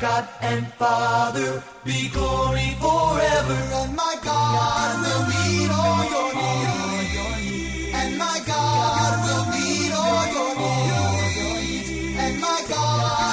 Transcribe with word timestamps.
God 0.00 0.28
and 0.42 0.66
Father 0.74 1.62
be 1.84 2.08
glory 2.10 2.76
forever. 2.80 3.58
And 3.80 3.96
my 3.96 4.16
God 4.22 5.00
will 5.02 5.24
meet 5.32 5.70
all 5.70 6.04
your 6.12 6.30
needs. 6.34 7.94
And 7.94 8.18
my 8.18 8.38
God 8.46 9.12
will 9.24 9.46
meet 9.54 9.92
all 9.92 10.26
your 10.36 10.52
needs. 10.60 11.90
And 12.18 12.40
my 12.40 12.62
God 12.68 13.25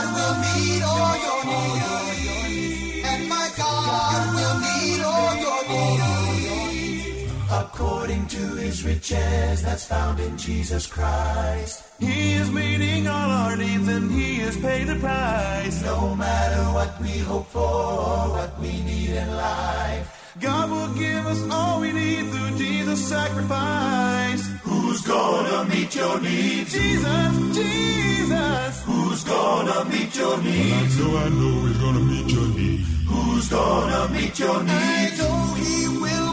According 7.84 8.28
to 8.28 8.44
his 8.64 8.86
riches 8.86 9.62
that's 9.62 9.84
found 9.84 10.18
in 10.22 10.38
Jesus 10.38 10.88
Christ. 10.88 11.84
He 12.00 12.34
is 12.36 12.50
meeting 12.50 13.08
all 13.08 13.30
our 13.30 13.58
needs 13.58 13.90
and 13.90 14.10
he 14.10 14.36
has 14.36 14.56
paid 14.56 14.88
the 14.88 14.96
price. 14.96 15.84
No 15.84 16.16
matter 16.16 16.64
what 16.72 16.92
we 17.02 17.18
hope 17.20 17.48
for 17.48 17.60
or 17.60 18.30
what 18.38 18.58
we 18.62 18.72
need 18.84 19.10
in 19.10 19.36
life. 19.36 20.06
God 20.40 20.72
will 20.72 20.94
give 20.96 21.26
us 21.28 21.42
all 21.52 21.82
we 21.82 21.92
need 21.92 22.24
through 22.32 22.58
Jesus' 22.58 23.06
sacrifice. 23.06 24.48
Who's 24.64 25.02
gonna 25.02 25.66
meet 25.70 25.94
your 25.94 26.22
needs? 26.22 26.72
Jesus, 26.72 27.34
Jesus. 27.54 28.84
Who's 28.86 29.26
gonna 29.26 29.84
meet 29.92 30.16
your 30.16 30.38
needs? 30.42 30.98
Well, 31.00 31.18
I 31.18 31.28
know, 31.28 31.28
I 31.28 31.30
know 31.30 31.68
he's 31.68 31.78
gonna 31.80 32.00
meet 32.00 32.32
your 32.32 32.48
needs. 32.48 32.88
Who's 33.10 33.50
gonna 33.50 34.08
meet 34.14 34.40
your 34.40 34.64
needs? 34.64 34.72
I 34.72 35.18
know 35.20 35.54
he 35.56 35.88
will 36.00 36.33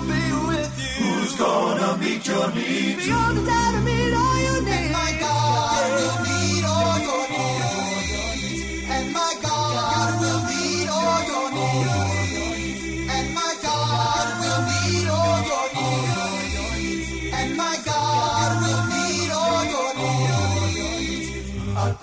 gonna 1.41 1.97
meet 1.97 2.27
your 2.29 2.49
needs? 2.55 3.05
Beyond 3.07 3.39
the 3.39 3.45
time 3.51 3.75
to 3.77 3.81
meet 3.89 4.13
all 4.23 4.39
your 4.47 4.61
needs. 4.69 4.77
And 4.77 4.93
my 4.99 5.11
God 5.25 5.89
will 5.97 6.19
meet 6.29 6.65
all 6.75 6.99
your 7.09 7.25
needs. 7.35 8.61
And 8.95 9.07
my 9.19 9.33
God 9.47 10.11
will 10.21 10.43
meet 10.51 10.89
all 10.99 11.21
your 11.33 11.49
needs. 11.57 12.83
And 13.17 13.27
my 13.41 13.53
God 13.67 14.27
will 14.43 14.63
meet 14.71 15.09
all 15.19 15.41
your 15.51 15.67
needs. 15.77 17.09
And 17.39 17.51
my 17.57 17.77
God 17.89 18.10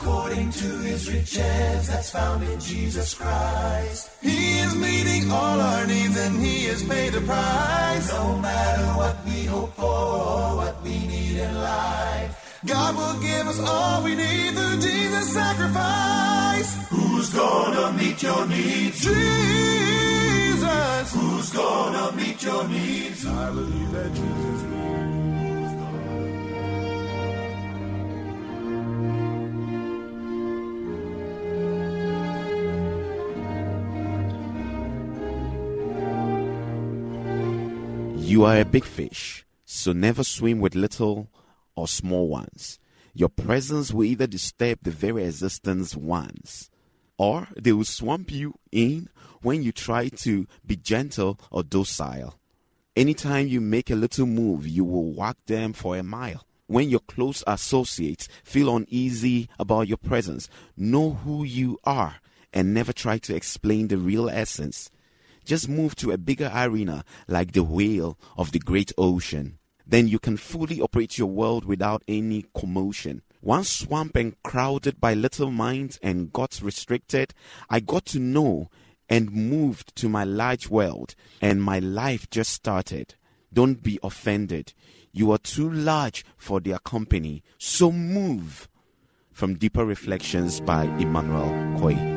According 0.07 0.51
to 0.51 0.67
his 0.87 1.11
riches 1.11 1.87
that's 1.89 2.11
found 2.11 2.41
in 2.41 2.57
Jesus 2.61 3.13
Christ. 3.13 4.09
He 4.21 4.59
is 4.59 4.73
meeting 4.73 5.29
all 5.29 5.59
our 5.59 5.85
needs 5.85 6.17
and 6.17 6.39
he 6.39 6.63
has 6.67 6.81
paid 6.81 7.11
the 7.11 7.19
price. 7.19 8.09
No 8.13 8.37
matter 8.37 8.85
what 8.99 9.17
we 9.25 9.43
hope 9.43 9.73
for 9.75 9.83
or 9.83 10.55
what 10.55 10.81
we 10.81 10.97
need 11.07 11.35
in 11.39 11.53
life. 11.55 12.61
God 12.65 12.95
will 12.95 13.19
give 13.21 13.47
us 13.47 13.59
all 13.59 14.01
we 14.01 14.15
need 14.15 14.55
through 14.55 14.79
Jesus' 14.79 15.33
sacrifice. 15.33 16.87
Who's 16.87 17.29
gonna 17.33 17.91
meet 17.91 18.23
your 18.23 18.47
needs? 18.47 19.01
Jesus. 19.01 19.17
Who's 21.15 21.49
gonna 21.51 22.15
meet 22.15 22.41
your 22.41 22.65
needs? 22.65 23.25
I 23.27 23.49
believe 23.49 23.91
that 23.91 24.13
Jesus 24.13 24.61
will. 24.71 25.06
You 38.27 38.43
are 38.43 38.59
a 38.59 38.65
big 38.65 38.83
fish, 38.83 39.45
so 39.63 39.93
never 39.93 40.21
swim 40.21 40.59
with 40.59 40.75
little 40.75 41.29
or 41.77 41.87
small 41.87 42.27
ones. 42.27 42.77
Your 43.13 43.29
presence 43.29 43.93
will 43.93 44.03
either 44.03 44.27
disturb 44.27 44.79
the 44.81 44.91
very 44.91 45.23
existence 45.23 45.95
ones, 45.95 46.69
or 47.17 47.47
they 47.55 47.71
will 47.71 47.85
swamp 47.85 48.29
you 48.29 48.55
in 48.69 49.07
when 49.41 49.63
you 49.63 49.71
try 49.71 50.09
to 50.09 50.45
be 50.65 50.75
gentle 50.75 51.39
or 51.51 51.63
docile. 51.63 52.37
Anytime 52.97 53.47
you 53.47 53.61
make 53.61 53.89
a 53.89 53.95
little 53.95 54.25
move, 54.25 54.67
you 54.67 54.83
will 54.83 55.13
walk 55.13 55.37
them 55.45 55.71
for 55.71 55.95
a 55.95 56.03
mile. 56.03 56.45
When 56.65 56.89
your 56.89 56.99
close 56.99 57.45
associates 57.47 58.27
feel 58.43 58.75
uneasy 58.75 59.47
about 59.57 59.87
your 59.87 59.99
presence, 59.99 60.49
know 60.75 61.11
who 61.11 61.45
you 61.45 61.79
are 61.85 62.17
and 62.51 62.73
never 62.73 62.91
try 62.91 63.19
to 63.19 63.33
explain 63.33 63.87
the 63.87 63.97
real 63.97 64.29
essence. 64.29 64.89
Just 65.47 65.69
move 65.69 65.95
to 65.95 66.11
a 66.11 66.17
bigger 66.17 66.51
arena 66.53 67.05
like 67.29 67.53
the 67.53 67.63
whale 67.63 68.19
of 68.37 68.51
the 68.51 68.59
great 68.59 68.91
ocean. 68.97 69.59
Then 69.85 70.09
you 70.09 70.19
can 70.19 70.35
fully 70.35 70.81
operate 70.81 71.17
your 71.17 71.29
world 71.29 71.63
without 71.63 72.03
any 72.05 72.43
commotion. 72.53 73.21
Once 73.41 73.69
swamped 73.69 74.17
and 74.17 74.35
crowded 74.43 74.99
by 74.99 75.13
little 75.13 75.49
minds 75.49 75.97
and 76.03 76.33
got 76.33 76.59
restricted, 76.61 77.33
I 77.69 77.79
got 77.79 78.05
to 78.07 78.19
know 78.19 78.69
and 79.07 79.31
moved 79.31 79.95
to 79.95 80.09
my 80.09 80.25
large 80.25 80.67
world, 80.67 81.15
and 81.41 81.63
my 81.63 81.79
life 81.79 82.29
just 82.29 82.51
started. 82.51 83.15
Don't 83.53 83.81
be 83.81 83.99
offended. 84.03 84.73
You 85.13 85.31
are 85.31 85.37
too 85.37 85.71
large 85.71 86.25
for 86.35 86.59
their 86.59 86.79
company, 86.79 87.41
so 87.57 87.89
move. 87.89 88.67
From 89.31 89.55
Deeper 89.55 89.85
Reflections 89.85 90.59
by 90.59 90.83
Emmanuel 90.97 91.79
Koi. 91.79 92.16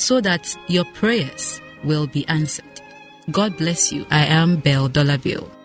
so 0.00 0.20
that 0.20 0.56
your 0.66 0.84
prayers 0.96 1.60
will 1.84 2.06
be 2.06 2.26
answered. 2.26 2.64
God 3.30 3.56
bless 3.58 3.92
you. 3.92 4.06
I 4.10 4.24
am 4.24 4.56
Belle 4.56 4.88
Dollarville. 4.88 5.59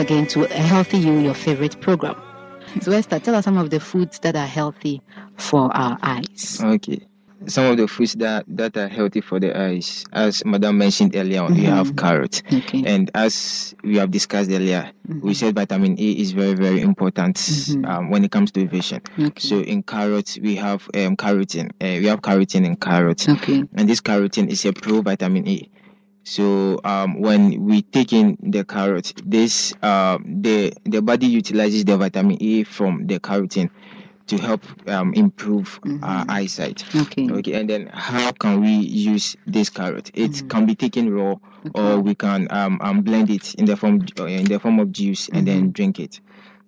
Again 0.00 0.26
to 0.28 0.44
A 0.44 0.58
Healthy 0.58 0.98
You, 0.98 1.18
your 1.18 1.34
favorite 1.34 1.80
program. 1.80 2.20
So, 2.80 2.92
Esther, 2.92 3.18
tell 3.18 3.34
us 3.34 3.44
some 3.44 3.58
of 3.58 3.70
the 3.70 3.80
foods 3.80 4.18
that 4.20 4.36
are 4.36 4.46
healthy 4.46 5.02
for 5.36 5.74
our 5.76 5.98
eyes. 6.02 6.60
Okay. 6.62 7.06
Some 7.46 7.64
of 7.66 7.78
the 7.78 7.88
foods 7.88 8.14
that, 8.14 8.44
that 8.48 8.76
are 8.76 8.86
healthy 8.86 9.22
for 9.22 9.40
the 9.40 9.58
eyes, 9.58 10.04
as 10.12 10.44
Madam 10.44 10.76
mentioned 10.76 11.16
earlier 11.16 11.42
on, 11.42 11.54
we 11.54 11.62
have 11.62 11.96
carrot. 11.96 12.42
Okay. 12.52 12.84
And 12.84 13.10
as 13.14 13.74
we 13.82 13.96
have 13.96 14.10
discussed 14.10 14.50
earlier, 14.50 14.92
we 15.08 15.32
said 15.32 15.54
vitamin 15.54 15.98
A 15.98 16.02
is 16.02 16.32
very, 16.32 16.52
very 16.52 16.82
important 16.82 17.40
um, 17.86 18.10
when 18.10 18.24
it 18.24 18.30
comes 18.30 18.52
to 18.52 18.68
vision. 18.68 19.00
Okay. 19.18 19.40
So 19.40 19.60
in 19.60 19.82
carrots, 19.82 20.38
we 20.38 20.56
have 20.56 20.82
um, 20.94 21.16
carotene. 21.16 21.70
Uh, 21.80 21.98
we 22.00 22.06
have 22.06 22.20
carotene 22.20 22.66
in 22.66 22.76
carrots. 22.76 23.26
Okay. 23.26 23.64
And 23.74 23.88
this 23.88 24.02
carotene 24.02 24.50
is 24.50 24.64
a 24.66 24.72
pro 24.72 25.00
vitamin 25.00 25.48
A. 25.48 25.70
So 26.24 26.80
um, 26.84 27.20
when 27.20 27.64
we 27.64 27.82
take 27.82 28.12
in 28.12 28.36
the 28.42 28.64
carrot, 28.64 29.12
this 29.24 29.74
uh, 29.82 30.18
the 30.24 30.72
the 30.84 31.02
body 31.02 31.26
utilizes 31.26 31.84
the 31.84 31.96
vitamin 31.96 32.38
A 32.40 32.64
from 32.64 33.06
the 33.06 33.18
carotene 33.18 33.70
to 34.26 34.38
help 34.38 34.62
um, 34.88 35.12
improve 35.14 35.80
our 36.02 36.24
eyesight. 36.28 36.84
Okay. 36.94 37.28
Okay, 37.30 37.54
and 37.54 37.68
then 37.68 37.88
how 37.92 38.30
can 38.32 38.60
we 38.60 38.70
use 38.70 39.36
this 39.46 39.70
carrot? 39.70 40.10
It 40.14 40.48
can 40.48 40.66
be 40.66 40.74
taken 40.76 41.12
raw, 41.12 41.34
or 41.74 41.98
we 41.98 42.14
can 42.14 42.46
um, 42.50 42.78
um 42.80 43.02
blend 43.02 43.30
it 43.30 43.54
in 43.56 43.64
the 43.64 43.76
form 43.76 44.06
uh, 44.18 44.26
in 44.26 44.44
the 44.44 44.60
form 44.60 44.78
of 44.78 44.92
juice 44.92 45.28
and 45.32 45.46
then 45.46 45.72
drink 45.72 45.98
it. 45.98 46.20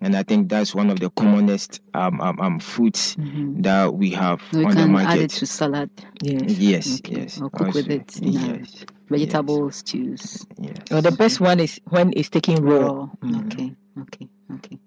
And 0.02 0.16
I 0.16 0.22
think 0.24 0.48
that's 0.48 0.74
one 0.74 0.90
of 0.90 0.98
the 1.00 1.10
commonest 1.10 1.80
um, 1.94 2.20
um, 2.20 2.40
um 2.40 2.58
foods 2.58 3.16
that 3.18 3.94
we 3.94 4.10
have 4.10 4.42
We 4.52 4.64
on 4.64 4.70
the 4.74 4.76
can 4.76 4.96
add 4.96 5.18
it 5.20 5.30
to 5.30 5.46
salad, 5.46 5.90
Yes. 6.22 6.58
Yes, 6.58 7.00
Okay, 7.00 7.20
yes. 7.22 7.40
or 7.40 7.50
cook 7.50 7.74
with 7.74 7.90
it 7.90 8.16
in 8.20 8.36
a 8.36 8.58
Yes, 8.58 8.84
vegetable 9.08 9.70
stews. 9.70 10.46
yes. 10.58 10.76
Well, 10.90 11.02
the 11.02 11.12
best 11.12 11.40
one 11.40 11.60
is 11.60 11.80
when 11.88 12.12
it's 12.16 12.28
taken 12.30 12.62
raw. 12.64 12.78
Raw. 12.80 13.08
Okay. 13.24 13.74
Okay. 14.00 14.28
Okay. 14.54 14.78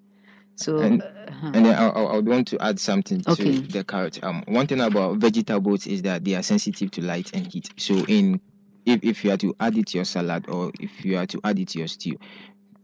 So, 0.57 0.79
And- 0.79 1.01
uh-huh. 1.01 1.51
And 1.53 1.65
then 1.65 1.75
I, 1.75 1.87
I, 1.87 2.03
I 2.03 2.15
would 2.15 2.27
want 2.27 2.47
to 2.49 2.61
add 2.61 2.79
something 2.79 3.21
to 3.21 3.31
Okay. 3.31 3.51
the 3.61 3.83
carrot. 3.83 4.23
Um, 4.23 4.43
one 4.47 4.67
thing 4.67 4.81
about 4.81 5.17
vegetables 5.17 5.87
is 5.87 6.01
that 6.03 6.23
they 6.23 6.35
are 6.35 6.43
sensitive 6.43 6.91
to 6.91 7.01
light 7.01 7.29
and 7.33 7.51
heat. 7.51 7.69
So 7.77 7.95
in 8.07 8.39
if, 8.85 9.03
if 9.03 9.23
you 9.25 9.31
are 9.31 9.37
to 9.37 9.53
add 9.59 9.77
it 9.77 9.87
to 9.87 9.97
your 9.97 10.05
salad 10.05 10.47
or 10.47 10.71
if 10.79 11.03
you 11.03 11.17
are 11.17 11.25
to 11.25 11.39
add 11.43 11.59
it 11.59 11.69
to 11.69 11.79
your 11.79 11.87
stew, 11.87 12.17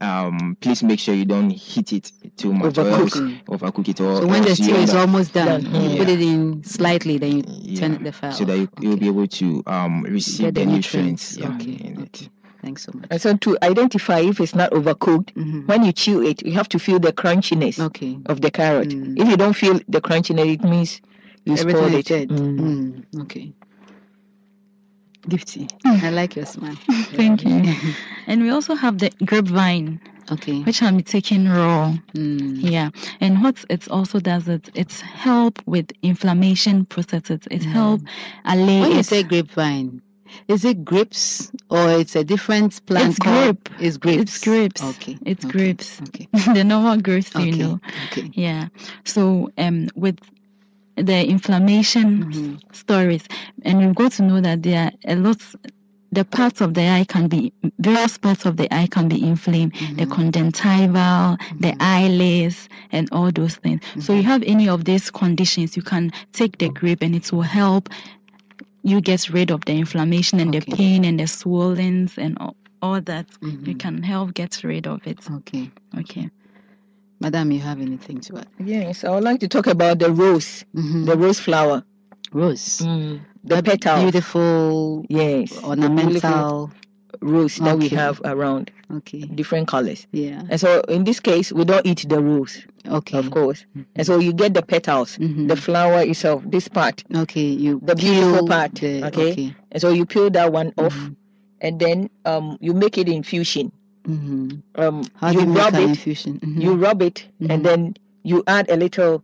um, 0.02 0.58
please 0.60 0.84
make 0.84 1.00
sure 1.00 1.14
you 1.14 1.26
don't 1.26 1.50
heat 1.50 1.94
it 1.94 2.12
too 2.38 2.54
much 2.54 2.78
or 2.78 2.84
Overcook. 2.84 3.44
overcook 3.46 3.88
it. 3.90 4.02
Or 4.02 4.18
so 4.18 4.28
when 4.28 4.42
the 4.44 4.50
else 4.50 4.58
stew 4.60 4.76
is 4.76 4.94
almost 4.94 5.34
done, 5.34 5.64
Done. 5.64 5.92
you 5.92 5.98
put 5.98 6.10
it 6.10 6.22
in 6.22 6.64
slightly, 6.64 7.18
then 7.18 7.38
you 7.38 7.44
yeah, 7.48 7.80
turn 7.80 8.04
the 8.04 8.12
fire 8.12 8.32
so 8.32 8.46
that 8.46 8.54
off. 8.54 8.60
you, 8.60 8.70
you'll 8.82 8.92
Okay. 8.94 9.00
be 9.00 9.08
able 9.08 9.28
to 9.28 9.64
um 9.68 10.04
receive 10.04 10.54
the, 10.54 10.62
the 10.62 10.66
nutrients, 10.66 11.38
nutrients. 11.38 11.38
yeah, 11.38 11.74
Okay, 11.76 11.88
in 11.88 11.94
okay. 11.94 12.04
it. 12.26 12.30
Thanks 12.62 12.84
so 12.84 12.92
much. 12.94 13.08
And 13.10 13.22
so 13.22 13.36
to 13.38 13.58
identify 13.64 14.20
if 14.20 14.40
it's 14.40 14.54
not 14.56 14.72
overcooked, 14.72 15.34
Mhm. 15.34 15.68
when 15.68 15.84
you 15.84 15.92
chew 15.92 16.22
it, 16.22 16.46
you 16.46 16.52
have 16.54 16.70
to 16.70 16.80
feel 16.80 17.00
the 17.00 17.12
crunchiness 17.12 17.80
Okay. 17.80 18.20
of 18.28 18.42
the 18.42 18.52
carrot. 18.52 18.90
Mm. 18.90 19.20
If 19.20 19.28
you 19.30 19.38
don't 19.38 19.54
feel 19.56 19.80
the 19.88 20.00
crunchiness, 20.02 20.54
it 20.54 20.64
means 20.64 21.02
you 21.46 21.54
Everything 21.58 21.88
spoiled 21.88 21.96
it. 22.12 22.30
Mm. 22.30 22.60
Mm, 22.60 23.22
okay. 23.24 23.54
Gifty. 25.28 25.68
Mm. 25.86 26.04
I 26.04 26.10
like 26.10 26.36
your 26.36 26.46
smile. 26.46 26.76
Thank 27.14 27.44
you. 27.46 27.64
And 28.28 28.42
we 28.44 28.50
also 28.50 28.76
have 28.76 29.00
the 29.00 29.12
grapevine, 29.26 30.00
Okay. 30.32 30.62
which 30.64 30.82
I'm 30.82 31.02
taking 31.02 31.48
raw. 31.48 31.94
Mm. 32.14 32.60
Yeah. 32.62 32.90
And 33.20 33.44
what 33.44 33.64
it 33.70 33.88
also 33.90 34.20
does 34.20 34.48
is 34.48 34.62
it's 34.74 35.02
help 35.02 35.62
with 35.66 35.92
inflammation 36.02 36.86
processes. 36.86 37.42
It 37.52 37.64
help 37.64 38.02
allay 38.46 38.82
When 38.82 38.92
you 38.92 39.00
it. 39.00 39.06
say 39.06 39.24
grapevine, 39.24 40.02
is 40.48 40.64
it 40.64 40.86
grapes 40.86 41.52
or 41.70 41.90
it's 41.92 42.16
a 42.16 42.24
different 42.24 42.84
plant? 42.86 43.10
It's 43.10 43.20
grape. 43.20 43.70
It's 43.80 43.98
grapes. 43.98 44.22
It's 44.22 44.44
grapes. 44.44 44.84
Okay. 44.84 45.18
It's 45.26 45.46
okay, 45.46 45.52
grapes. 45.52 46.02
Okay. 46.08 46.28
the 46.54 46.64
normal 46.64 46.98
grapes, 47.02 47.36
Okay. 47.36 47.46
you 47.46 47.52
know. 47.58 47.80
Okay. 48.06 48.32
Yeah. 48.34 48.68
So 49.04 49.52
um 49.58 49.90
with 49.96 50.18
the 50.96 51.28
inflammation 51.28 52.26
Mhm. 52.26 52.60
stories, 52.74 53.24
and 53.64 53.82
you've 53.82 53.96
got 53.96 54.12
to 54.14 54.24
know 54.24 54.42
that 54.42 54.64
there 54.64 54.86
are 54.86 54.92
a 55.14 55.16
lot. 55.16 55.42
The 56.14 56.26
parts 56.26 56.60
of 56.60 56.74
the 56.74 56.90
eye 56.90 57.06
can 57.06 57.30
be 57.30 57.54
various 57.80 58.18
parts 58.18 58.46
of 58.46 58.58
the 58.58 58.68
eye 58.74 58.88
can 58.88 59.08
be 59.08 59.24
inflamed. 59.26 59.74
The 59.96 60.06
conjunctival, 60.06 61.38
the 61.60 61.74
eyelids, 61.80 62.68
and 62.92 63.08
all 63.14 63.32
those 63.32 63.56
things. 63.56 63.82
So 64.00 64.14
you 64.14 64.24
have 64.24 64.44
any 64.46 64.68
of 64.68 64.84
these 64.84 65.10
conditions, 65.10 65.78
you 65.78 65.84
can 65.84 66.12
take 66.34 66.58
the 66.58 66.68
grape, 66.70 67.02
and 67.02 67.16
it 67.16 67.32
will 67.32 67.44
help 67.44 67.88
you 68.84 69.00
get 69.00 69.30
rid 69.30 69.52
of 69.52 69.64
the 69.66 69.74
inflammation 69.74 70.40
and 70.42 70.50
Okay. 70.54 70.60
the 70.60 70.76
pain 70.76 71.06
and 71.06 71.20
the 71.20 71.28
swellings 71.28 72.18
and 72.18 72.38
all, 72.40 72.56
all 72.82 73.00
that. 73.02 73.28
Mhm. 73.42 73.68
You 73.68 73.76
can 73.76 74.04
help 74.04 74.34
get 74.34 74.62
rid 74.66 74.88
of 74.88 75.00
it. 75.06 75.20
Okay. 75.30 75.72
Okay. 75.98 76.30
Madam, 77.22 77.52
you 77.52 77.60
have 77.60 77.80
anything 77.80 78.20
to 78.22 78.40
add? 78.40 78.48
Yes, 78.64 79.04
I 79.04 79.12
would 79.12 79.24
like 79.24 79.40
to 79.42 79.48
talk 79.48 79.68
about 79.68 80.00
the 80.00 80.12
rose, 80.12 80.66
Mhm. 80.76 81.06
the 81.06 81.16
rose 81.16 81.40
flower. 81.40 81.84
Rose. 82.34 82.80
Mm. 82.80 83.20
The 83.44 83.56
That 83.62 83.66
petal. 83.66 84.02
Beautiful 84.02 85.06
Yes. 85.08 85.50
the 85.52 85.62
beautiful 85.62 85.70
ornamental. 85.70 86.72
rose 87.22 87.58
that 87.58 87.78
we 87.78 87.90
have 87.90 88.20
around, 88.26 88.72
Okay. 88.92 89.20
different 89.20 89.68
colors. 89.68 90.08
Yeah. 90.12 90.42
And 90.50 90.60
so 90.60 90.82
in 90.90 91.04
this 91.04 91.20
case, 91.20 91.52
we 91.52 91.66
don't 91.66 91.86
eat 91.86 92.06
the 92.10 92.20
rose, 92.20 92.58
Okay. 92.88 93.18
of 93.20 93.30
course. 93.30 93.66
And 93.96 94.08
so 94.08 94.18
you 94.18 94.34
get 94.34 94.56
the 94.56 94.64
petals, 94.64 95.18
Mhm. 95.20 95.48
the 95.48 95.56
flower 95.56 96.02
itself, 96.02 96.42
this 96.48 96.68
part. 96.68 97.04
Okay. 97.14 97.46
You 97.50 97.80
The 97.84 97.96
beautiful 97.96 98.48
part, 98.48 98.74
the- 98.76 99.04
okay? 99.08 99.32
Okay. 99.34 99.56
And 99.72 99.80
so 99.82 99.90
you 99.90 100.06
peel 100.08 100.32
that 100.32 100.52
one 100.52 100.72
off, 100.78 100.96
Mhm. 100.98 101.16
and 101.62 101.80
then 101.80 102.10
um, 102.26 102.58
you 102.60 102.74
make 102.74 102.98
it 102.98 103.08
infusion. 103.08 103.72
Mhm. 104.08 104.62
Um, 104.76 105.04
you 105.32 105.42
rub 105.54 105.76
it? 105.76 105.90
Mhm. 106.00 106.62
you 106.62 106.74
rub 106.74 107.02
it, 107.02 107.26
and 107.40 107.64
then 107.66 107.96
you 108.24 108.44
add 108.48 108.70
a 108.70 108.76
little 108.78 109.24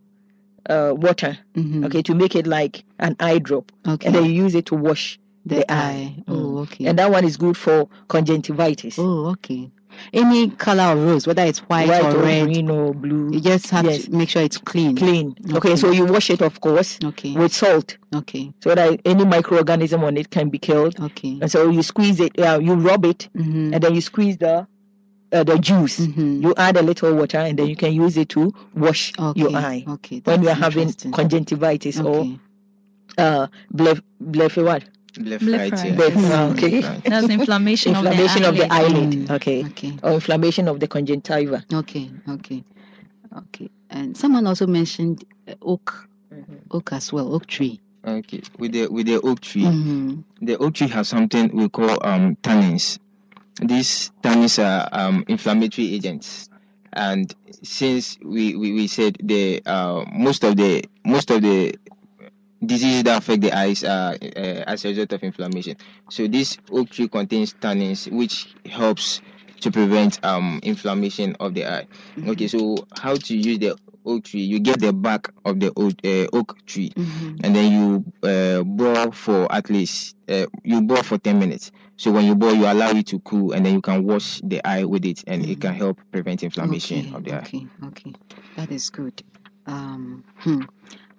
uh, 0.68 0.92
water, 0.94 1.38
Mhm. 1.56 1.86
okay, 1.86 2.02
to 2.02 2.14
make 2.14 2.36
it 2.36 2.46
like 2.46 2.84
an 2.98 3.16
eye 3.20 3.38
drop, 3.38 3.72
Okay. 3.86 4.06
and 4.06 4.14
then 4.14 4.24
you 4.26 4.32
use 4.44 4.54
it 4.54 4.66
to 4.66 4.74
wash 4.74 5.18
the, 5.46 5.56
the 5.56 5.72
eye. 5.72 6.14
Oh, 6.28 6.58
okay. 6.58 6.84
and 6.86 6.98
that 6.98 7.10
one 7.10 7.24
is 7.24 7.36
good 7.38 7.56
for 7.56 7.88
conjunctivitis. 8.08 8.98
oh, 8.98 9.26
okay. 9.30 9.70
Any 10.12 10.50
color 10.50 10.84
of 10.84 10.98
rose, 11.04 11.26
whether 11.26 11.42
it's 11.44 11.58
white, 11.60 11.88
White 11.88 12.02
or 12.14 12.16
or 12.18 12.22
red, 12.22 12.44
green 12.44 12.70
or 12.70 12.94
blue. 12.94 13.30
you 13.32 13.40
just 13.40 13.68
have 13.70 13.84
Yes. 13.84 14.04
to 14.04 14.10
make 14.12 14.28
sure 14.28 14.42
it's 14.42 14.58
clean. 14.58 14.96
Clean. 14.96 15.34
Okay. 15.52 15.76
so 15.76 15.90
you 15.90 16.04
wash 16.06 16.30
it, 16.30 16.40
of 16.40 16.60
course, 16.60 16.98
Okay. 17.04 17.32
with 17.34 17.52
salt, 17.52 17.96
Okay. 18.14 18.52
so 18.62 18.74
that 18.74 19.00
any 19.04 19.24
microorganism 19.24 20.02
on 20.02 20.16
it 20.16 20.30
can 20.30 20.48
be 20.48 20.58
killed. 20.58 20.98
Okay. 21.00 21.38
And 21.42 21.50
so 21.50 21.68
you 21.70 21.82
squeeze 21.82 22.20
it, 22.20 22.38
uh, 22.40 22.58
you 22.62 22.74
rub 22.74 23.04
it, 23.04 23.28
Mhm. 23.36 23.74
and 23.74 23.82
then 23.82 23.94
you 23.94 24.00
squeeze 24.00 24.36
the 24.38 24.66
uh, 25.30 25.44
the 25.44 25.58
juice. 25.58 26.00
Mhm. 26.00 26.42
You 26.42 26.54
add 26.56 26.78
a 26.78 26.82
little 26.82 27.12
water, 27.14 27.36
and 27.36 27.58
then 27.58 27.66
you 27.68 27.76
can 27.76 27.92
use 27.92 28.16
it 28.16 28.30
to 28.30 28.50
wash 28.74 29.12
Okay. 29.18 29.38
your 29.40 29.54
eye 29.54 29.84
Okay. 29.86 30.22
when 30.24 30.42
you 30.42 30.48
are 30.48 30.54
having 30.54 30.90
conjunctivitis 31.12 32.00
or 32.00 32.20
Okay. 32.20 32.38
uh, 33.18 33.46
blef, 33.74 34.00
blef, 34.24 34.64
what? 34.64 34.84
Blepharitis. 35.18 35.94
Blepharitis. 35.94 35.96
Blef, 35.96 36.30
uh, 36.30 36.52
okay. 36.52 36.80
That's 37.08 37.28
inflammation, 37.28 37.94
inflammation 37.94 38.44
of 38.44 38.56
the 38.56 38.72
eyelid. 38.72 38.94
eyelid. 38.94 39.30
Okay. 39.32 39.64
Okay. 39.66 39.98
Or 40.02 40.12
inflammation 40.12 40.68
of 40.68 40.80
the 40.80 40.88
conjunctiva. 40.88 41.64
Okay. 41.72 42.10
Okay. 42.28 42.64
Okay. 43.36 43.70
And 43.90 44.16
someone 44.16 44.46
also 44.46 44.66
mentioned 44.66 45.24
uh, 45.48 45.54
oak, 45.62 46.04
Mm-hmm. 46.32 46.56
oak 46.76 46.92
as 46.92 47.10
well, 47.10 47.34
oak 47.34 47.46
tree. 47.46 47.80
Okay, 48.06 48.42
with 48.58 48.72
the 48.72 48.86
with 48.88 49.06
the 49.06 49.18
oak 49.22 49.40
tree, 49.40 49.64
Mhm. 49.64 50.24
the 50.42 50.58
oak 50.58 50.74
tree 50.74 50.88
has 50.88 51.08
something 51.08 51.48
we 51.56 51.70
call 51.70 51.96
um 52.06 52.36
tannins. 52.42 52.98
These 53.62 54.12
tannins 54.22 54.62
are 54.62 54.88
um 54.92 55.24
inflammatory 55.26 55.94
agents, 55.94 56.50
and 56.92 57.34
since 57.62 58.18
we, 58.22 58.56
we, 58.56 58.72
we 58.74 58.86
said 58.88 59.16
the 59.22 59.62
uh 59.64 60.04
most 60.12 60.44
of 60.44 60.56
the 60.56 60.84
most 61.04 61.30
of 61.30 61.40
the 61.40 61.74
diseases 62.64 63.04
that 63.04 63.18
affect 63.18 63.42
the 63.42 63.52
eyes 63.56 63.84
are 63.84 64.12
uh, 64.14 64.64
as 64.66 64.84
a 64.84 64.88
result 64.88 65.12
of 65.12 65.22
inflammation. 65.22 65.76
So 66.10 66.26
this 66.26 66.58
oak 66.70 66.90
tree 66.90 67.08
contains 67.08 67.54
tannins, 67.54 68.10
which 68.10 68.54
helps 68.66 69.20
to 69.60 69.70
prevent 69.70 70.24
um 70.24 70.60
inflammation 70.62 71.36
of 71.40 71.54
the 71.54 71.66
eye. 71.66 71.86
Okay, 72.26 72.46
so 72.48 72.76
how 72.96 73.14
to 73.14 73.36
use 73.36 73.58
the 73.58 73.76
oak 74.04 74.24
tree? 74.24 74.42
You 74.42 74.60
get 74.60 74.80
the 74.80 74.92
back 74.92 75.28
of 75.44 75.60
the 75.60 75.72
oak, 75.76 75.94
uh, 76.04 76.26
oak 76.36 76.64
tree, 76.66 76.90
Mhm. 76.90 77.40
and 77.44 77.54
then 77.54 77.72
you 77.72 78.04
uh, 78.28 78.62
boil 78.62 79.10
for 79.12 79.50
at 79.52 79.68
least 79.70 80.16
uh, 80.28 80.46
you 80.64 80.82
boil 80.82 81.02
for 81.02 81.18
10 81.18 81.38
minutes 81.38 81.70
so 81.96 82.10
when 82.12 82.24
you 82.24 82.34
boil 82.34 82.54
you 82.54 82.64
allow 82.66 82.90
it 82.90 83.06
to 83.08 83.18
cool 83.20 83.52
and 83.52 83.64
then 83.66 83.74
you 83.74 83.80
can 83.80 84.04
wash 84.04 84.40
the 84.44 84.64
eye 84.66 84.84
with 84.84 85.04
it 85.04 85.24
and 85.26 85.44
it 85.44 85.60
can 85.60 85.74
help 85.74 85.98
prevent 86.12 86.42
inflammation 86.42 87.06
okay, 87.06 87.16
of 87.16 87.24
the 87.24 87.34
eye 87.34 87.38
okay, 87.38 87.66
okay. 87.84 88.12
That 88.56 88.70
is 88.70 88.90
good. 88.90 89.22
Um, 89.66 90.24
hmm. 90.38 90.62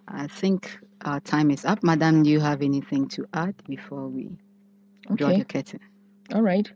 I 0.07 0.27
think 0.27 0.79
our 1.05 1.19
time 1.19 1.51
is 1.51 1.65
up. 1.65 1.83
Madam, 1.83 2.23
do 2.23 2.29
you 2.29 2.39
have 2.39 2.61
anything 2.61 3.07
to 3.09 3.25
add 3.33 3.55
before 3.67 4.07
we 4.07 4.29
draw 5.15 5.29
the 5.29 5.45
curtain? 5.45 5.79
All 6.33 6.41
right. 6.41 6.69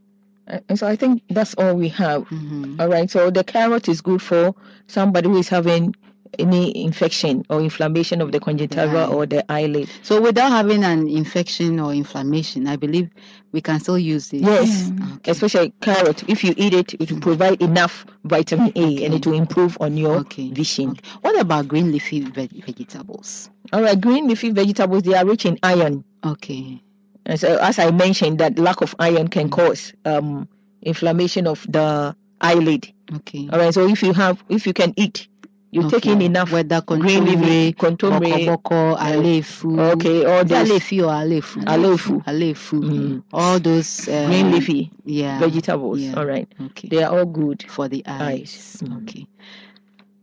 Uh, 0.48 0.60
And 0.70 0.78
so 0.80 0.88
I 0.88 0.96
think 0.96 1.24
that's 1.30 1.54
all 1.56 1.76
we 1.76 1.90
have. 1.90 2.28
Mhm. 2.30 2.80
All 2.80 2.90
right. 2.90 3.10
So 3.10 3.30
the 3.30 3.44
carrot 3.44 3.88
is 3.88 4.02
good 4.02 4.22
for 4.22 4.56
somebody 4.88 5.30
who 5.30 5.38
is 5.38 5.48
having 5.50 5.96
any 6.40 6.84
infection 6.84 7.46
or 7.50 7.62
inflammation 7.62 8.20
of 8.20 8.32
the 8.32 8.40
conjunctiva 8.40 8.98
eye. 9.04 9.06
or 9.06 9.28
the 9.28 9.46
eyelid. 9.52 9.88
So, 10.02 10.20
without 10.20 10.50
having 10.50 10.84
an 10.84 11.08
infection 11.08 11.80
or 11.80 11.94
inflammation, 11.94 12.66
I 12.66 12.76
believe 12.76 13.12
we 13.52 13.62
can 13.62 13.80
still 13.80 14.00
use 14.00 14.34
it. 14.34 14.42
Yes, 14.42 14.92
Okay. 15.18 15.30
especially 15.32 15.74
carrot. 15.82 16.24
If 16.28 16.44
you 16.44 16.56
eat 16.58 16.74
it, 16.74 16.96
it 16.96 17.12
will 17.12 17.20
provide 17.20 17.62
enough 17.62 18.08
vitamin 18.24 18.72
A 18.76 19.06
and 19.06 19.14
it 19.14 19.28
will 19.28 19.36
improve 19.38 19.78
on 19.80 19.96
your 19.96 20.16
Okay. 20.22 20.50
vision. 20.50 20.90
Okay. 20.90 21.02
What 21.22 21.40
about 21.40 21.68
green 21.68 21.92
leafy 21.92 22.22
veg- 22.22 22.66
vegetables? 22.66 23.52
All 23.72 23.82
right, 23.82 24.00
green 24.00 24.28
leafy 24.28 24.52
vegetables 24.52 25.04
they 25.04 25.14
are 25.16 25.26
rich 25.26 25.46
in 25.46 25.58
iron. 25.64 26.04
Okay. 26.26 26.82
And 27.26 27.40
so, 27.40 27.58
as 27.62 27.80
I 27.80 27.92
mentioned, 27.92 28.40
that 28.40 28.60
lack 28.60 28.82
of 28.82 28.94
iron 29.00 29.30
can 29.30 29.50
cause 29.50 29.94
um, 30.06 30.48
inflammation 30.82 31.48
of 31.48 31.66
the 31.70 32.16
eyelid. 32.42 32.92
Okay. 33.16 33.48
All 33.52 33.60
right, 33.60 33.74
so 33.74 33.88
if 33.88 34.02
you 34.04 34.14
have, 34.14 34.44
if 34.50 34.68
you 34.68 34.74
can 34.74 34.94
eat, 34.98 35.28
you 35.72 35.90
take 35.90 36.06
in 36.06 36.22
enough 36.22 36.52
Whether 36.52 36.82
green 36.82 37.26
leafy, 37.26 37.74
kontomire, 37.74 38.46
kontomire, 38.62 38.98
alefu. 39.00 39.80
okay, 39.94 40.24
all 40.26 40.44
those 40.46 40.70
alefi 40.70 41.00
or 41.02 41.12
alefu? 41.12 41.64
Alefu. 41.64 42.24
Alefu. 42.26 42.80
Mm. 42.84 43.24
All 43.34 43.60
those 43.60 44.08
uh, 44.08 44.28
green 44.28 44.52
leafy 44.52 44.92
yeah, 45.06 45.40
vegetables. 45.40 46.00
yeah. 46.00 46.14
All 46.16 46.26
right, 46.26 46.48
Okay. 46.62 46.90
they 46.90 47.02
are 47.04 47.18
all 47.18 47.26
good. 47.26 47.64
for 47.70 47.88
the 47.88 48.04
eyes. 48.06 48.22
Eyes. 48.22 48.78
Mm. 48.84 49.02
Okay. 49.04 49.28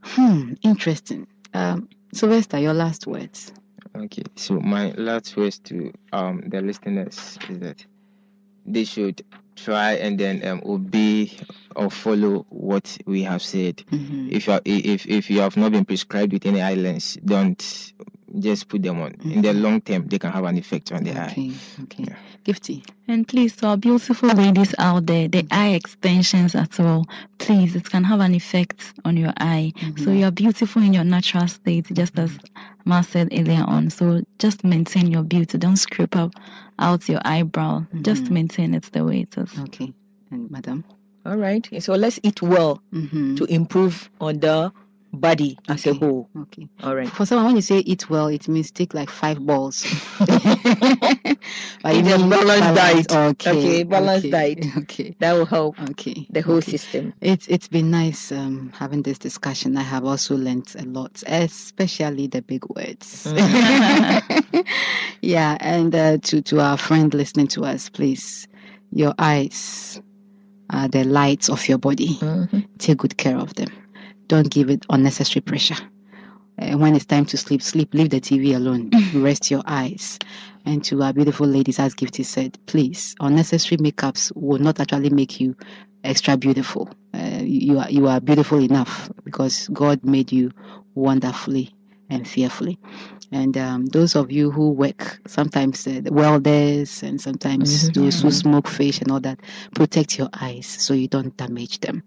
Hmm. 0.02 0.52
Interesting. 0.62 1.26
Um, 1.52 1.88
Sylvester, 2.12 2.58
your 2.58 2.74
last 2.74 3.06
words. 3.06 3.52
okay 3.96 4.22
so 4.36 4.60
my 4.60 4.92
last 4.92 5.36
words 5.36 5.58
to 5.58 5.92
um 6.12 6.42
the 6.46 6.60
listeners 6.62 7.38
is 7.48 7.58
that 7.58 7.84
they 8.66 8.84
should 8.84 9.22
try 9.56 9.92
and 9.94 10.18
then 10.18 10.46
um, 10.46 10.62
obey 10.64 11.30
or 11.76 11.90
follow 11.90 12.46
what 12.50 12.96
we 13.06 13.22
have 13.22 13.42
said 13.42 13.76
Mhm. 13.90 14.30
if 14.30 14.46
you 14.46 14.52
are, 14.52 14.60
if 14.64 15.06
if 15.06 15.28
you 15.30 15.40
have 15.40 15.56
not 15.56 15.72
been 15.72 15.84
prescribed 15.84 16.32
with 16.32 16.46
any 16.46 16.60
lens 16.76 17.18
don't 17.24 17.92
just 18.38 18.68
put 18.68 18.82
them 18.82 19.00
on 19.00 19.12
in 19.24 19.42
the 19.42 19.48
mm-hmm. 19.48 19.62
long 19.62 19.80
term 19.80 20.06
they 20.06 20.18
can 20.18 20.30
have 20.30 20.44
an 20.44 20.56
effect 20.56 20.92
on 20.92 21.04
the 21.04 21.12
eye 21.12 21.30
Okay. 21.30 21.52
Okay. 21.82 22.04
Yeah. 22.08 22.16
Gifty. 22.44 22.84
And 23.06 23.28
please, 23.28 23.56
to 23.56 23.66
our 23.66 23.76
beautiful 23.76 24.30
ladies 24.30 24.74
out 24.78 25.06
there, 25.06 25.28
the 25.28 25.46
eye 25.50 25.70
extensions 25.70 26.54
as 26.54 26.68
well, 26.78 27.06
please, 27.38 27.76
it 27.76 27.90
can 27.90 28.02
have 28.04 28.20
an 28.20 28.34
effect 28.34 28.94
on 29.04 29.16
your 29.16 29.32
eye. 29.36 29.72
So 29.76 29.84
mm-hmm. 29.84 30.14
you 30.14 30.24
are 30.26 30.30
beautiful 30.30 30.82
in 30.82 30.94
your 30.94 31.04
natural 31.04 31.48
state, 31.48 31.86
just 31.92 32.18
as 32.18 32.38
Ma 32.86 33.02
said 33.02 33.28
earlier 33.32 33.64
on. 33.66 33.90
So 33.90 34.22
just 34.38 34.64
maintain 34.64 35.10
your 35.10 35.22
beauty. 35.22 35.58
Don't 35.58 35.76
scrape 35.76 36.16
up 36.16 36.32
out 36.78 37.08
your 37.08 37.20
eyebrow. 37.24 37.80
Mm-hmm. 37.80 38.02
Just 38.02 38.30
maintain 38.30 38.74
it 38.74 38.84
the 38.84 39.04
way 39.04 39.20
it 39.20 39.36
is. 39.36 39.58
Okay. 39.58 39.92
And 40.30 40.50
Madam. 40.50 40.84
All 41.26 41.36
right, 41.36 41.68
so 41.80 41.92
let's 41.94 42.18
eat 42.22 42.40
well 42.40 42.82
Mm-hmm. 42.94 43.34
to 43.34 43.44
improve 43.44 44.08
on 44.20 44.40
the 44.40 44.72
body 45.12 45.58
as 45.68 45.86
a 45.86 45.94
whole. 45.94 46.28
Okay. 46.36 46.68
All 46.82 46.94
right. 46.94 47.08
For 47.08 47.26
someone, 47.26 47.46
when 47.46 47.56
you 47.56 47.62
say 47.62 47.78
eat 47.78 48.08
well, 48.08 48.28
it 48.28 48.48
means 48.48 48.70
take 48.70 48.94
like 48.94 49.10
five 49.10 49.44
balls. 49.44 49.84
But 51.82 51.96
you 51.96 52.14
a 52.14 52.18
balanced 52.28 52.74
diet. 52.74 53.12
Okay. 53.12 53.50
Okay, 53.50 53.82
balanced 53.84 54.26
okay, 54.26 54.54
diet. 54.54 54.76
Okay. 54.78 55.16
That 55.18 55.32
will 55.32 55.46
help 55.46 55.80
Okay. 55.90 56.26
the 56.30 56.42
whole 56.42 56.56
okay. 56.56 56.72
system. 56.72 57.12
It's 57.20 57.46
it's 57.48 57.68
been 57.68 57.90
nice 57.90 58.30
um, 58.32 58.72
having 58.76 59.02
this 59.02 59.18
discussion. 59.18 59.76
I 59.76 59.82
have 59.82 60.04
also 60.04 60.36
learnt 60.36 60.74
a 60.76 60.84
lot, 60.84 61.22
especially 61.26 62.26
the 62.26 62.42
big 62.42 62.64
words. 62.68 63.32
yeah, 65.22 65.56
and 65.60 65.94
uh, 65.94 66.18
to 66.18 66.42
to 66.42 66.60
our 66.60 66.76
friend 66.76 67.12
listening 67.14 67.48
to 67.48 67.64
us, 67.64 67.88
please, 67.88 68.46
your 68.92 69.14
eyes 69.18 70.00
are 70.70 70.88
the 70.88 71.04
lights 71.04 71.48
of 71.48 71.66
your 71.68 71.78
body. 71.78 72.16
Mhm. 72.20 72.66
Take 72.78 72.98
good 72.98 73.16
care 73.16 73.36
of 73.38 73.54
them. 73.54 73.68
Don't 74.30 74.48
give 74.48 74.70
it 74.70 74.86
unnecessary 74.88 75.40
pressure. 75.40 75.74
Uh, 76.56 76.78
when 76.78 76.94
it's 76.94 77.04
time 77.04 77.24
to 77.26 77.36
sleep, 77.36 77.60
sleep. 77.60 77.92
Leave 77.94 78.10
the 78.10 78.20
TV 78.20 78.54
alone. 78.54 78.88
Rest 79.12 79.50
your 79.50 79.62
eyes. 79.66 80.20
And 80.64 80.84
to 80.84 81.02
our 81.02 81.12
beautiful 81.12 81.48
ladies, 81.48 81.80
as 81.80 81.96
Gifty 81.96 82.24
said, 82.24 82.56
please, 82.66 83.16
unnecessary 83.18 83.78
makeups 83.78 84.30
will 84.36 84.60
not 84.60 84.78
actually 84.78 85.10
make 85.10 85.40
you 85.40 85.56
extra 86.04 86.36
beautiful. 86.36 86.88
Uh, 87.12 87.40
you 87.42 87.80
are 87.80 87.90
you 87.90 88.06
are 88.06 88.20
beautiful 88.20 88.60
enough 88.60 89.10
because 89.24 89.66
God 89.72 90.04
made 90.04 90.30
you 90.30 90.52
wonderfully 90.94 91.74
and 92.08 92.28
fearfully. 92.28 92.78
And 93.32 93.56
um, 93.56 93.86
those 93.86 94.16
of 94.16 94.32
you 94.32 94.50
who 94.50 94.70
work, 94.72 95.20
sometimes 95.26 95.86
uh, 95.86 96.00
the 96.02 96.12
welders 96.12 97.02
and 97.02 97.20
sometimes 97.20 97.88
those 97.90 98.20
who 98.20 98.30
smoke 98.32 98.66
fish 98.66 99.00
and 99.00 99.10
all 99.10 99.20
that, 99.20 99.38
protect 99.74 100.18
your 100.18 100.28
eyes 100.40 100.66
so 100.66 100.94
you 100.94 101.06
don't 101.08 101.36
damage 101.36 101.78
them. 101.80 102.02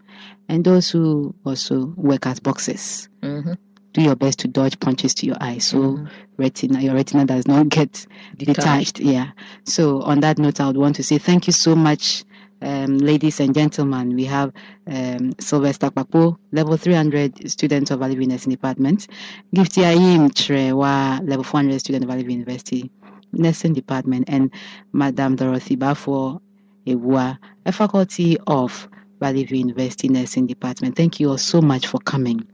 And 0.50 0.66
those 0.66 0.90
who 0.90 1.34
also 1.46 1.94
work 1.96 2.28
as 2.28 2.40
boxers, 2.42 3.08
Mhm. 3.22 3.58
do 3.94 4.02
your 4.02 4.16
best 4.16 4.40
to 4.40 4.48
dodge 4.48 4.80
punches 4.80 5.14
to 5.14 5.26
your 5.28 5.38
eyes 5.40 5.66
so 5.66 6.04
retina 6.38 6.82
your 6.82 6.96
retina 6.96 7.26
does 7.26 7.48
not 7.48 7.70
get 7.70 8.06
detached. 8.38 9.00
yeah 9.00 9.30
so 9.66 10.02
on 10.02 10.20
that 10.22 10.40
note 10.40 10.60
i 10.60 10.66
would 10.66 10.78
want 10.78 10.96
to 10.96 11.04
say 11.04 11.20
thank 11.20 11.46
you 11.46 11.54
so 11.54 11.76
much 11.76 12.24
um, 12.64 12.98
ladies 12.98 13.40
and 13.40 13.54
gentlemen 13.54 14.16
we 14.16 14.26
have 14.26 14.52
um, 14.88 15.32
sylvester 15.40 15.90
Kpakpo, 15.90 16.38
level 16.52 16.78
300 16.78 17.50
student 17.50 17.92
of 17.92 18.00
Valley 18.00 18.16
View 18.16 18.28
Nursing 18.28 18.52
Department 18.52 19.08
Gifty 19.56 19.84
Ayim 19.84 20.30
Trewa 20.32 21.20
level 21.28 21.44
400 21.44 21.80
student 21.80 22.04
of 22.06 22.10
Valley 22.10 22.24
View 22.24 22.34
University 22.38 22.90
Nursing 23.34 23.74
Department 23.74 24.26
and 24.28 24.52
Madam 24.94 25.36
Dorothy 25.36 25.76
Bafo 25.76 26.40
Ewua 26.88 27.38
a 27.66 27.72
faculty 27.72 28.38
of 28.48 28.88
Valley 29.20 29.44
View 29.44 29.58
University 29.60 30.08
Nursing 30.10 30.48
Department 30.48 30.96
thank 30.96 31.20
you 31.20 31.30
all 31.30 31.38
so 31.38 31.62
much 31.62 31.88
for 31.88 32.00
coming 32.00 32.46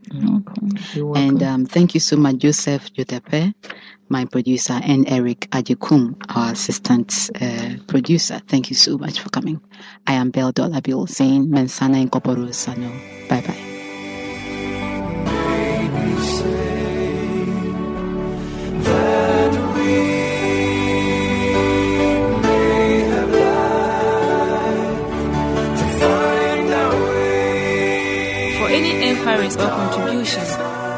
You're 0.94 1.16
and 1.16 1.42
welcome. 1.42 1.62
um, 1.62 1.66
thank 1.66 1.94
you 1.94 2.00
so 2.00 2.16
much, 2.18 2.38
Joseph 2.38 2.92
Jotepe, 2.94 3.54
my 4.10 4.26
producer, 4.26 4.80
and 4.84 5.08
Eric 5.10 5.42
Ajekum, 5.52 6.16
our 6.36 6.52
assistant 6.52 7.30
uh, 7.42 7.76
producer. 7.88 8.42
Thank 8.48 8.70
you 8.70 8.76
so 8.76 8.98
much 8.98 9.20
for 9.20 9.30
coming. 9.30 9.62
I 10.08 10.14
am 10.14 10.32
Belle 10.32 10.52
Dolabil 10.52 11.08
saying 11.08 11.48
Mensana 11.48 12.06
Incorporo 12.06 12.54
Sano. 12.54 12.90
Bye 13.30 13.42
bye. 13.42 13.70
way. 28.70 28.76
any 28.76 29.10
enquiries 29.10 29.56
or 29.56 29.68
contribution, 29.68 30.44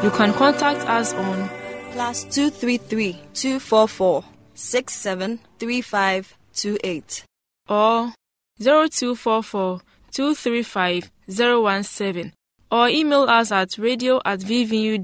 you 0.02 0.10
can 0.10 0.32
contact 0.34 0.80
us 0.88 1.12
on 1.14 1.61
plus 1.92 2.24
233 2.24 3.16
244 3.34 4.24
673528 4.54 7.24
or 7.68 8.12
0244 8.58 9.80
235 10.10 11.10
017 11.28 12.32
or 12.70 12.88
email 12.88 13.22
us 13.22 13.50
at 13.52 13.76
radio 13.78 14.20
at 14.24 14.40
vvu.edu.gh 14.40 15.00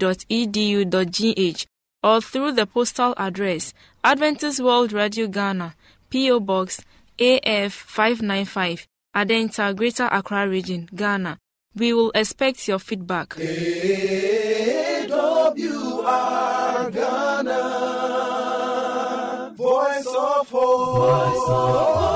or 2.02 2.20
through 2.20 2.52
the 2.52 2.66
postal 2.66 3.14
address 3.16 3.72
Adventist 4.04 4.60
World 4.60 4.92
Radio 4.92 5.26
Ghana, 5.26 5.74
P.O. 6.10 6.40
Box 6.40 6.84
AF 7.18 7.72
595, 7.72 8.86
Adenta, 9.16 9.74
Greater 9.76 10.08
Accra 10.10 10.48
Region, 10.48 10.88
Ghana. 10.94 11.38
We 11.74 11.92
will 11.92 12.12
expect 12.14 12.66
your 12.68 12.78
feedback. 12.78 13.34
AWR 16.88 16.94
Ghana, 16.94 17.58
Voice 19.56 20.06
of 20.06 20.48
Hope. 20.48 20.96
Voice 20.96 21.48
of 21.48 21.98
Blessed 21.98 22.07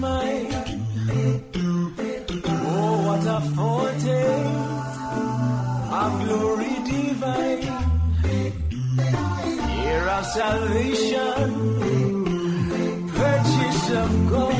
mine. 0.00 0.46
Oh, 2.70 3.02
what 3.06 3.26
a 3.26 3.40
foretaste 3.54 5.00
of 6.00 6.12
glory 6.24 6.76
divine. 6.90 7.62
Year 9.82 10.04
of 10.16 10.24
salvation, 10.26 11.46
purchase 13.14 13.90
of 14.02 14.10
God. 14.30 14.57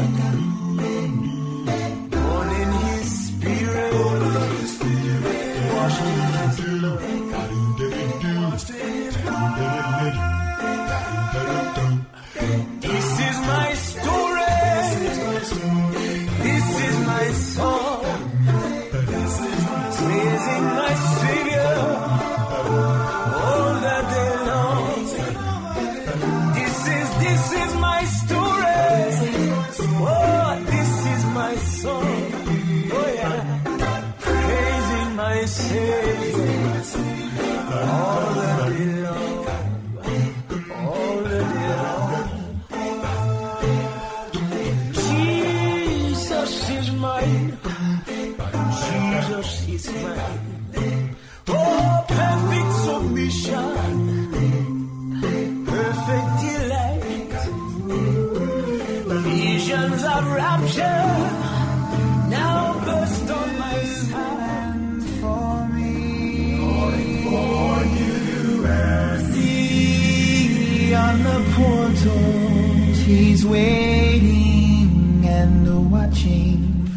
He's 73.09 73.47
waiting 73.47 75.25
and 75.27 75.91
watching, 75.91 76.91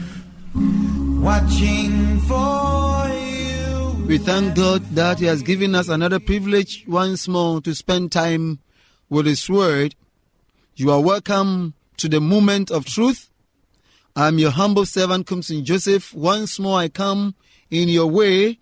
watching 1.21 2.19
for 2.27 3.07
you. 3.07 4.05
We 4.07 4.17
thank 4.17 4.55
God 4.55 4.83
that 4.95 5.19
He 5.19 5.25
has 5.27 5.41
given 5.41 5.73
us 5.73 5.87
another 5.87 6.19
privilege 6.19 6.83
once 6.85 7.29
more 7.29 7.61
to 7.61 7.73
spend 7.73 8.11
time 8.11 8.59
with 9.09 9.25
His 9.25 9.49
Word. 9.49 9.95
You 10.75 10.91
are 10.91 10.99
welcome 10.99 11.75
to 11.95 12.09
the 12.09 12.19
moment 12.19 12.71
of 12.71 12.83
truth. 12.83 13.30
I'm 14.13 14.39
your 14.39 14.51
humble 14.51 14.85
servant, 14.85 15.25
Kumsin 15.25 15.63
Joseph. 15.63 16.13
Once 16.13 16.59
more, 16.59 16.79
I 16.79 16.89
come 16.89 17.33
in 17.69 17.87
your 17.87 18.07
way, 18.07 18.59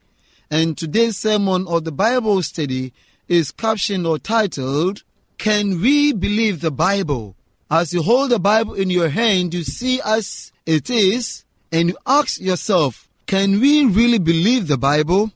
and 0.51 0.77
today's 0.77 1.17
sermon 1.17 1.65
or 1.65 1.81
the 1.81 1.91
Bible 1.91 2.43
study 2.43 2.93
is 3.27 3.49
captioned 3.51 4.05
or 4.05 4.19
titled, 4.19 5.01
Can 5.39 5.81
We 5.81 6.13
Believe 6.13 6.61
the 6.61 6.69
Bible? 6.69 7.35
As 7.71 7.93
you 7.93 8.03
hold 8.03 8.29
the 8.29 8.39
Bible 8.39 8.75
in 8.75 8.91
your 8.91 9.09
hand, 9.09 9.55
you 9.55 9.63
see 9.63 9.99
as 10.05 10.51
it 10.67 10.87
is, 10.91 11.45
and 11.71 11.89
you 11.89 11.97
ask 12.05 12.39
yourself, 12.39 13.09
Can 13.25 13.59
we 13.59 13.85
really 13.85 14.19
believe 14.19 14.67
the 14.67 14.77
Bible? 14.77 15.31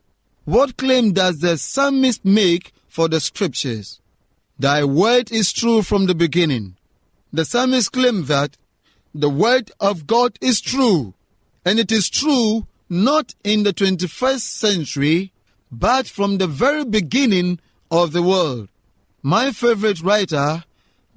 What 0.46 0.78
claim 0.78 1.14
does 1.14 1.40
the 1.40 1.58
psalmist 1.58 2.24
make 2.24 2.72
for 2.88 3.08
the 3.08 3.20
scriptures? 3.20 4.00
Thy 4.60 4.84
word 4.84 5.32
is 5.32 5.52
true 5.52 5.82
from 5.82 6.06
the 6.06 6.14
beginning. 6.14 6.76
The 7.32 7.46
psalmist 7.46 7.92
claimed 7.92 8.28
that 8.28 8.58
the 9.14 9.30
word 9.30 9.72
of 9.80 10.08
God 10.08 10.38
is 10.42 10.60
true, 10.60 11.14
and 11.64 11.80
it 11.80 11.92
is 11.92 12.10
true 12.10 12.68
not 12.90 13.36
in 13.44 13.64
the 13.64 13.74
21st 13.74 14.40
century, 14.40 15.32
but 15.72 16.08
from 16.08 16.38
the 16.38 16.48
very 16.48 16.86
beginning 16.86 17.60
of 17.90 18.12
the 18.12 18.22
world. 18.22 18.70
My 19.22 19.52
favorite 19.52 20.02
writer, 20.02 20.64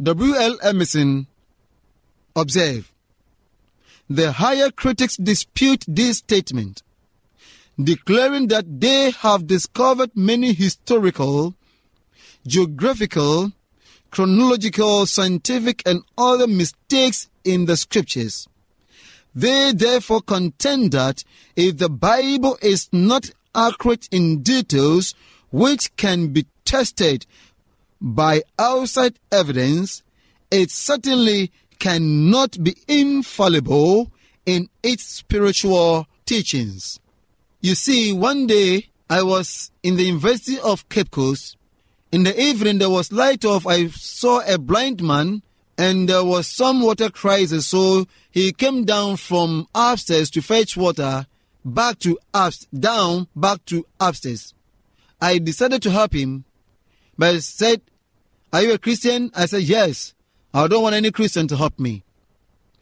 W.L. 0.02 0.58
Emmerson, 0.62 1.26
observed 2.34 2.90
The 4.08 4.32
higher 4.32 4.70
critics 4.70 5.16
dispute 5.16 5.84
this 5.88 6.18
statement, 6.18 6.82
declaring 7.82 8.48
that 8.48 8.80
they 8.80 9.10
have 9.10 9.46
discovered 9.46 10.10
many 10.14 10.52
historical, 10.52 11.54
geographical, 12.46 13.52
chronological, 14.16 15.04
scientific, 15.04 15.82
and 15.84 16.02
other 16.16 16.46
mistakes 16.46 17.28
in 17.44 17.66
the 17.66 17.76
scriptures. 17.76 18.48
They 19.34 19.72
therefore 19.74 20.22
contend 20.22 20.92
that 20.92 21.22
if 21.54 21.76
the 21.76 21.90
Bible 21.90 22.56
is 22.62 22.88
not 22.92 23.30
accurate 23.54 24.08
in 24.10 24.42
details 24.42 25.14
which 25.50 25.94
can 25.96 26.28
be 26.28 26.46
tested 26.64 27.26
by 28.00 28.40
outside 28.58 29.18
evidence, 29.30 30.02
it 30.50 30.70
certainly 30.70 31.52
cannot 31.78 32.64
be 32.64 32.74
infallible 32.88 34.10
in 34.46 34.70
its 34.82 35.04
spiritual 35.04 36.06
teachings. 36.24 36.98
You 37.60 37.74
see, 37.74 38.14
one 38.14 38.46
day 38.46 38.88
I 39.10 39.22
was 39.24 39.70
in 39.82 39.96
the 39.96 40.04
University 40.04 40.58
of 40.58 40.88
Cape 40.88 41.10
Coast. 41.10 41.58
In 42.16 42.22
the 42.22 42.40
evening, 42.40 42.78
there 42.78 42.88
was 42.88 43.12
light 43.12 43.44
off. 43.44 43.66
I 43.66 43.88
saw 43.88 44.40
a 44.46 44.56
blind 44.56 45.02
man, 45.02 45.42
and 45.76 46.08
there 46.08 46.24
was 46.24 46.46
some 46.46 46.80
water 46.80 47.10
crisis. 47.10 47.66
So 47.66 48.06
he 48.30 48.54
came 48.54 48.86
down 48.86 49.18
from 49.18 49.68
upstairs 49.74 50.30
to 50.30 50.40
fetch 50.40 50.78
water, 50.78 51.26
back 51.62 51.98
to 51.98 52.18
up, 52.32 52.54
down, 52.72 53.28
back 53.36 53.66
to 53.66 53.84
upstairs. 54.00 54.54
I 55.20 55.36
decided 55.36 55.82
to 55.82 55.90
help 55.90 56.14
him, 56.14 56.46
but 57.18 57.34
I 57.34 57.38
said, 57.40 57.82
"Are 58.50 58.62
you 58.62 58.72
a 58.72 58.78
Christian?" 58.78 59.30
I 59.34 59.44
said, 59.44 59.64
"Yes." 59.64 60.14
I 60.54 60.66
don't 60.68 60.82
want 60.82 60.94
any 60.94 61.10
Christian 61.10 61.46
to 61.48 61.56
help 61.58 61.78
me. 61.78 62.02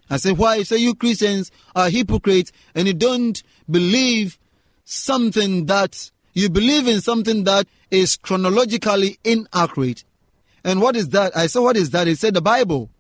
I 0.08 0.18
said, 0.18 0.38
"Why?" 0.38 0.62
Said, 0.62 0.78
"You 0.78 0.94
Christians 0.94 1.50
are 1.74 1.90
hypocrites, 1.90 2.52
and 2.72 2.86
you 2.86 2.94
don't 2.94 3.42
believe 3.68 4.38
something 4.84 5.66
that 5.66 6.12
you 6.34 6.50
believe 6.50 6.86
in 6.86 7.00
something 7.00 7.44
that 7.44 7.66
is 7.94 8.16
chronologically 8.16 9.18
inaccurate. 9.24 10.04
And 10.64 10.80
what 10.80 10.96
is 10.96 11.10
that? 11.10 11.36
I 11.36 11.46
said, 11.46 11.60
What 11.60 11.76
is 11.76 11.90
that? 11.90 12.06
He 12.06 12.14
said, 12.14 12.34
The 12.34 12.42
Bible. 12.42 12.90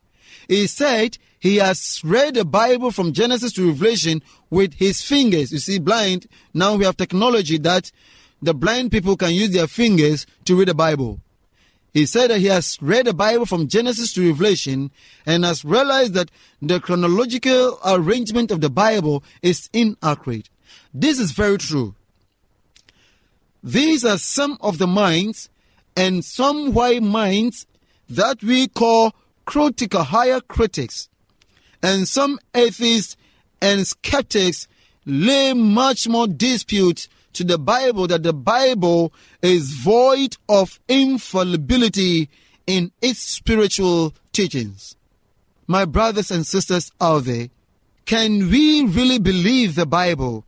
He 0.48 0.66
said 0.66 1.18
he 1.38 1.56
has 1.56 2.00
read 2.02 2.34
the 2.34 2.44
Bible 2.44 2.90
from 2.90 3.12
Genesis 3.12 3.52
to 3.52 3.68
Revelation 3.68 4.22
with 4.50 4.74
his 4.74 5.02
fingers. 5.02 5.52
You 5.52 5.58
see, 5.58 5.78
blind, 5.78 6.26
now 6.54 6.76
we 6.76 6.84
have 6.84 6.96
technology 6.96 7.58
that 7.58 7.92
the 8.40 8.54
blind 8.54 8.90
people 8.90 9.16
can 9.16 9.32
use 9.32 9.50
their 9.50 9.66
fingers 9.66 10.26
to 10.44 10.56
read 10.56 10.68
the 10.68 10.74
Bible. 10.74 11.20
He 11.92 12.06
said 12.06 12.30
that 12.30 12.40
he 12.40 12.46
has 12.46 12.78
read 12.80 13.06
the 13.06 13.14
Bible 13.14 13.46
from 13.46 13.68
Genesis 13.68 14.12
to 14.14 14.26
Revelation 14.26 14.90
and 15.26 15.44
has 15.44 15.64
realized 15.64 16.14
that 16.14 16.30
the 16.60 16.80
chronological 16.80 17.78
arrangement 17.84 18.50
of 18.50 18.60
the 18.60 18.70
Bible 18.70 19.22
is 19.42 19.70
inaccurate. 19.72 20.50
This 20.92 21.18
is 21.18 21.32
very 21.32 21.58
true. 21.58 21.94
These 23.64 24.04
are 24.04 24.18
some 24.18 24.58
of 24.60 24.76
the 24.76 24.86
minds 24.86 25.48
and 25.96 26.22
some 26.22 26.74
white 26.74 27.02
minds 27.02 27.66
that 28.10 28.42
we 28.42 28.68
call 28.68 29.14
critical 29.46 30.02
higher 30.02 30.42
critics. 30.42 31.08
And 31.82 32.06
some 32.06 32.38
atheists 32.54 33.16
and 33.62 33.86
skeptics 33.86 34.68
lay 35.06 35.54
much 35.54 36.06
more 36.06 36.26
dispute 36.26 37.08
to 37.32 37.42
the 37.42 37.56
Bible 37.56 38.06
that 38.08 38.22
the 38.22 38.34
Bible 38.34 39.14
is 39.40 39.72
void 39.72 40.36
of 40.46 40.78
infallibility 40.86 42.28
in 42.66 42.92
its 43.00 43.20
spiritual 43.20 44.12
teachings. 44.32 44.94
My 45.66 45.86
brothers 45.86 46.30
and 46.30 46.46
sisters 46.46 46.92
out 47.00 47.24
there, 47.24 47.48
can 48.04 48.50
we 48.50 48.84
really 48.84 49.18
believe 49.18 49.74
the 49.74 49.86
Bible? 49.86 50.44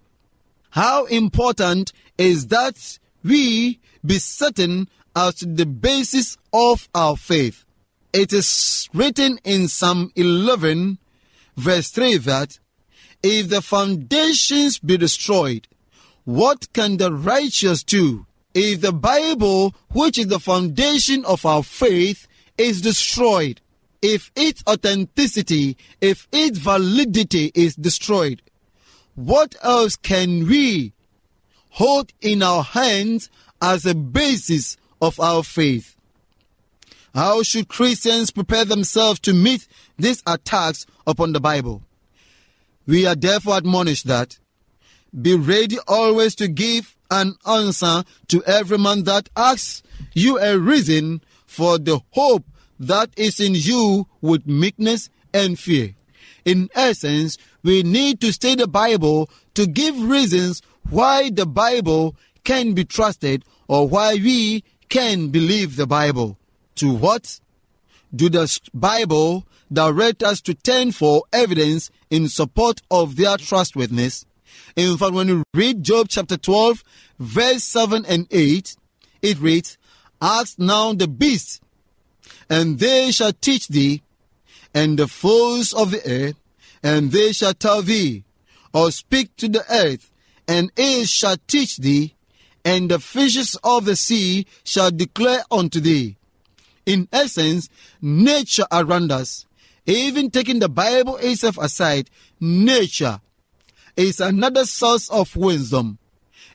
How 0.69 1.07
important 1.07 1.95
is 2.19 2.49
that 2.49 2.99
we 3.25 3.81
be 4.05 4.19
certain 4.19 4.89
as 5.15 5.37
to 5.37 5.47
the 5.47 5.67
basis 5.67 6.37
of 6.53 6.89
our 6.95 7.17
faith? 7.17 7.65
It 8.13 8.33
is 8.33 8.89
written 8.95 9.39
in 9.45 9.69
Psalm 9.69 10.13
11, 10.17 10.99
verse 11.57 11.91
3 11.91 12.17
that 12.19 12.59
if 13.23 13.49
the 13.49 13.63
foundations 13.63 14.79
be 14.79 14.97
destroyed, 14.97 15.69
what 16.25 16.73
can 16.73 16.97
the 16.97 17.13
righteous 17.13 17.83
do? 17.83 18.27
If 18.55 18.81
the 18.81 18.93
Bible, 18.93 19.75
which 19.91 20.19
is 20.19 20.29
the 20.29 20.41
foundation 20.41 21.25
of 21.25 21.45
our 21.45 21.63
faith, 21.63 22.27
is 22.57 22.81
destroyed, 22.81 23.61
if 24.01 24.31
its 24.35 24.63
authenticity, 24.67 25.77
if 26.01 26.27
its 26.33 26.59
validity 26.59 27.53
is 27.55 27.77
destroyed, 27.77 28.43
what 29.15 29.57
else 29.63 29.97
can 29.97 30.47
we 30.47 30.93
hold 31.77 32.11
in 32.23 32.43
our 32.43 32.63
hands 32.63 33.29
as 33.61 33.85
a 33.85 33.95
basis 33.95 34.79
of 35.03 35.21
our 35.21 35.43
faith? 35.43 35.95
How 37.15 37.43
should 37.43 37.69
Christians 37.69 38.31
prepare 38.31 38.65
themselves 38.65 39.21
to 39.21 39.35
meet 39.35 39.69
these 39.99 40.23
attacks 40.27 40.87
upon 41.07 41.35
the 41.35 41.41
Bible? 41.41 41.83
We 42.87 43.05
are 43.05 43.15
therefore 43.15 43.59
admonished 43.59 44.07
that 44.07 44.39
be 45.21 45.35
ready 45.35 45.77
always 45.87 46.35
to 46.37 46.49
give 46.49 46.97
an 47.11 47.35
answer 47.47 48.05
to 48.29 48.43
every 48.45 48.79
man 48.79 49.05
that 49.05 49.29
asks 49.37 49.83
you 50.15 50.39
a 50.39 50.59
reason 50.59 51.21
for 51.45 51.77
the 51.79 52.01
hope 52.13 52.47
that 52.81 53.11
is 53.19 53.39
in 53.39 53.53
you 53.55 54.07
with 54.23 54.47
meekness 54.47 55.11
and 55.35 55.59
fear. 55.59 55.95
In 56.47 56.71
essence, 56.75 57.37
we 57.63 57.83
need 57.83 58.21
to 58.23 58.33
study 58.33 58.55
the 58.55 58.69
Bible 58.69 59.29
to 59.55 59.67
give 59.67 60.01
reasons 60.01 60.63
why 60.91 61.31
the 61.31 61.47
Bible 61.47 62.17
can 62.45 62.75
be 62.75 62.85
trusted 62.85 63.45
or 63.69 63.89
why 63.89 64.15
we 64.15 64.65
can 64.89 65.29
believe 65.29 65.77
the 65.77 65.87
Bible. 65.87 66.39
To 66.77 66.93
what 66.93 67.41
do 68.15 68.29
the 68.29 68.61
Bible 68.73 69.47
direct 69.73 70.23
us 70.23 70.41
to 70.43 70.55
turn 70.55 70.93
for 70.93 71.25
evidence 71.33 71.91
in 72.11 72.29
support 72.29 72.83
of 72.91 73.17
their 73.17 73.37
trustworthiness? 73.37 74.27
In 74.77 74.97
fact, 74.97 75.13
when 75.13 75.29
you 75.29 75.43
read 75.55 75.83
Job 75.83 76.09
chapter 76.09 76.37
12, 76.37 76.85
verse 77.19 77.65
7 77.65 78.05
and 78.07 78.27
8, 78.31 78.77
it 79.23 79.39
reads, 79.41 79.79
Ask 80.21 80.59
now 80.59 80.93
the 80.93 81.09
beasts, 81.09 81.61
and 82.49 82.79
they 82.79 83.11
shall 83.11 83.33
teach 83.33 83.69
thee, 83.69 84.03
and 84.75 84.99
the 84.99 85.09
fowls 85.09 85.73
of 85.73 85.91
the 85.91 86.07
air, 86.07 86.33
and 86.83 87.11
they 87.11 87.33
shall 87.33 87.55
tell 87.55 87.83
thee, 87.83 88.25
or 88.73 88.91
speak 88.91 89.35
to 89.37 89.49
the 89.49 89.65
earth, 89.71 90.11
and 90.49 90.71
it 90.77 91.09
shall 91.09 91.37
teach 91.47 91.77
thee, 91.79 92.15
and 92.65 92.91
the 92.91 92.99
fishes 92.99 93.57
of 93.63 93.85
the 93.85 93.97
sea 93.97 94.47
shall 94.65 94.91
declare 94.91 95.43
unto 95.51 95.81
thee. 95.81 96.17
In 96.85 97.09
essence, 97.13 97.69
nature 98.01 98.67
around 98.71 99.11
us, 99.11 99.47
even 99.87 100.31
taking 100.31 100.59
the 100.59 100.69
Bible 100.69 101.17
itself 101.17 101.59
aside, 101.59 102.11
nature 102.41 103.21
is 103.97 104.21
another 104.21 104.65
source 104.67 105.09
of 105.11 105.35
wisdom, 105.37 105.99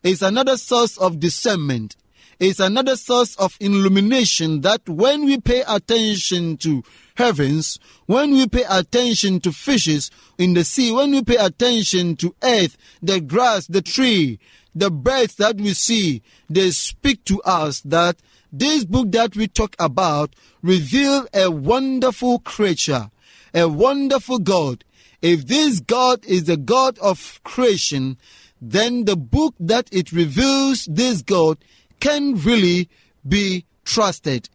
is 0.03 0.21
another 0.21 0.57
source 0.57 0.97
of 0.97 1.19
discernment, 1.19 1.95
is 2.39 2.59
another 2.59 2.95
source 2.95 3.35
of 3.35 3.55
illumination 3.59 4.61
that 4.61 4.87
when 4.89 5.25
we 5.25 5.39
pay 5.39 5.63
attention 5.67 6.57
to 6.57 6.83
heavens, 7.15 7.79
when 8.05 8.31
we 8.31 8.47
pay 8.47 8.63
attention 8.69 9.39
to 9.41 9.51
fishes 9.51 10.11
in 10.37 10.53
the 10.53 10.63
sea, 10.63 10.91
when 10.91 11.11
we 11.11 11.23
pay 11.23 11.37
attention 11.37 12.15
to 12.17 12.35
earth, 12.43 12.77
the 13.01 13.21
grass, 13.21 13.67
the 13.67 13.81
tree, 13.81 14.39
the 14.73 14.89
birds 14.89 15.35
that 15.35 15.57
we 15.57 15.73
see, 15.73 16.21
they 16.49 16.71
speak 16.71 17.23
to 17.25 17.41
us 17.43 17.81
that 17.81 18.17
this 18.51 18.85
book 18.85 19.11
that 19.11 19.35
we 19.35 19.47
talk 19.47 19.75
about 19.79 20.35
reveals 20.61 21.27
a 21.33 21.49
wonderful 21.49 22.39
creature, 22.39 23.09
a 23.53 23.67
wonderful 23.67 24.39
God, 24.39 24.83
if 25.21 25.47
this 25.47 25.79
God 25.79 26.25
is 26.25 26.45
the 26.45 26.57
God 26.57 26.97
of 26.99 27.39
creation, 27.43 28.17
then 28.61 29.05
the 29.05 29.15
book 29.15 29.55
that 29.59 29.87
it 29.91 30.11
reveals 30.11 30.85
this 30.85 31.21
God 31.21 31.57
can 31.99 32.35
really 32.35 32.89
be 33.27 33.65
trusted. 33.85 34.49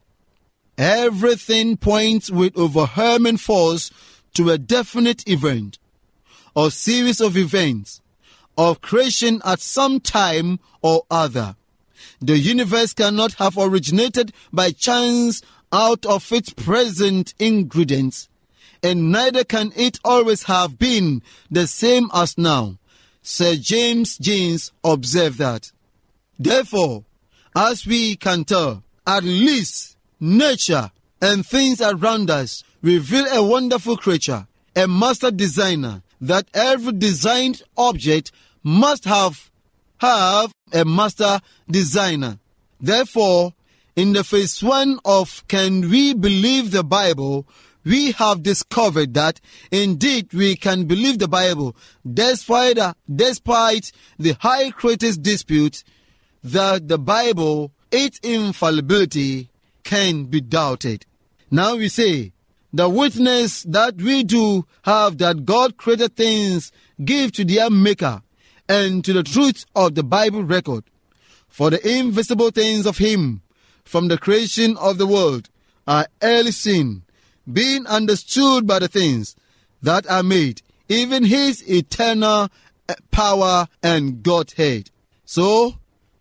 Everything 0.79 1.77
points 1.77 2.31
with 2.31 2.57
overwhelming 2.57 3.39
force 3.39 3.91
to 4.35 4.51
a 4.51 4.59
definite 4.59 5.27
event 5.29 5.79
or 6.55 6.71
series 6.71 7.21
of 7.21 7.37
events 7.37 8.03
of 8.59 8.81
creation 8.81 9.41
at 9.45 9.61
some 9.61 10.01
time 10.01 10.59
or 10.83 11.05
other. 11.11 11.57
The 12.21 12.39
universe 12.39 12.93
cannot 12.95 13.35
have 13.35 13.57
originated 13.59 14.33
by 14.53 14.71
chance 14.71 15.43
out 15.73 16.05
of 16.07 16.31
its 16.33 16.53
present 16.53 17.35
ingredients 17.39 18.29
and 18.83 19.11
neither 19.11 19.45
can 19.45 19.73
it 19.75 19.99
always 20.05 20.45
have 20.45 20.79
been 20.79 21.23
the 21.51 21.67
same 21.67 22.09
as 22.15 22.39
now. 22.39 22.79
Sir 23.23 23.57
James 23.57 24.17
Jeans 24.19 24.73
observed 24.85 25.39
that. 25.39 25.73
Therefore, 26.39 27.05
as 27.55 27.87
we 27.87 28.17
can 28.17 28.45
tell, 28.45 28.85
at 29.07 29.25
least 29.25 29.96
nature 30.21 30.91
and 31.21 31.47
things 31.47 31.81
around 31.81 32.31
us 32.31 32.63
reveal 32.83 33.27
a 33.27 33.43
wonderful 33.43 33.97
creature, 33.97 34.47
a 34.75 34.87
master 34.87 35.31
designer, 35.31 36.03
that 36.21 36.47
every 36.55 36.93
designed 36.93 37.63
object 37.77 38.33
must 38.63 39.05
have 39.05 39.51
have 39.99 40.53
a 40.73 40.85
master 40.85 41.41
designer. 41.71 42.39
Therefore, 42.81 43.55
in 43.95 44.13
the 44.13 44.25
phase 44.25 44.63
one 44.63 45.01
of 45.05 45.47
Can 45.49 45.89
We 45.89 46.13
Believe 46.13 46.71
the 46.71 46.85
Bible, 46.85 47.47
we 47.85 48.13
have 48.13 48.43
discovered 48.43 49.15
that 49.15 49.41
indeed 49.71 50.33
we 50.35 50.57
can 50.57 50.85
believe 50.85 51.19
the 51.19 51.29
Bible 51.29 51.77
despite, 52.13 52.79
despite 53.15 53.93
the 54.19 54.37
high 54.41 54.71
critics 54.71 55.17
dispute 55.17 55.85
that 56.43 56.89
the 56.89 56.99
Bible, 56.99 57.73
its 57.91 58.19
infallibility, 58.23 59.49
can 59.87 60.25
be 60.25 60.41
doubted. 60.41 61.07
Now 61.51 61.77
we 61.77 61.89
say, 61.89 62.33
the 62.73 62.89
witness 62.89 63.63
that 63.63 63.97
we 63.97 64.25
do 64.25 64.67
have 64.83 65.19
that 65.19 65.47
God 65.47 65.77
created 65.77 66.17
things 66.17 66.73
give 67.03 67.33
to 67.33 67.45
their 67.45 67.71
maker 67.71 68.21
and 68.69 69.05
to 69.05 69.13
the 69.13 69.23
truth 69.23 69.65
of 69.75 69.95
the 69.95 70.03
Bible 70.03 70.43
record. 70.43 70.85
For 71.49 71.71
the 71.71 71.81
invisible 71.89 72.51
things 72.51 72.85
of 72.85 72.99
Him 72.99 73.43
from 73.85 74.09
the 74.09 74.19
creation 74.19 74.77
of 74.77 74.99
the 74.99 75.07
world 75.07 75.49
are 75.87 76.09
early 76.21 76.51
seen 76.51 77.03
being 77.51 77.87
understood 77.87 78.67
by 78.67 78.81
the 78.81 78.89
things 78.89 79.37
that 79.83 80.09
are 80.11 80.25
made, 80.25 80.63
even 80.89 81.25
his 81.25 81.63
eternal 81.71 82.49
power 83.13 83.69
and 83.85 84.23
Godhead. 84.23 84.91
So, 85.25 85.79